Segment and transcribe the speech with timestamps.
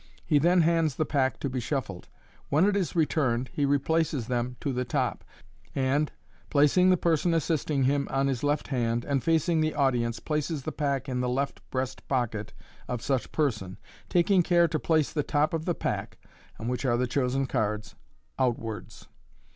[0.25, 2.07] He then hands the pack to be shuffled.
[2.49, 5.23] When it is returned, he replaces them on the top,
[5.75, 6.11] and,
[6.49, 10.71] placing the person assisting him on his left hand, and facing the audience, places the
[10.71, 12.51] pack in the left breast pocket
[12.87, 13.77] of such person,
[14.09, 16.17] taking care to place the top of the pack
[16.57, 17.93] (on which are the chosen cards)
[18.39, 19.07] outwards.